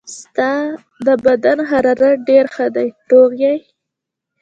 [0.17, 0.51] ستا
[1.05, 3.55] د بدن حرارت ډېر ښه دی، روغ یې.